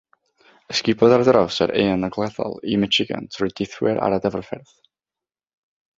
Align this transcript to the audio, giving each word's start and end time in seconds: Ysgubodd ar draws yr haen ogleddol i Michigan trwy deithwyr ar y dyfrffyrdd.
Ysgubodd 0.75 1.13
ar 1.17 1.23
draws 1.27 1.59
yr 1.65 1.73
haen 1.81 2.07
ogleddol 2.09 2.57
i 2.73 2.79
Michigan 2.85 3.29
trwy 3.37 3.53
deithwyr 3.61 4.03
ar 4.07 4.17
y 4.19 4.23
dyfrffyrdd. 4.25 4.77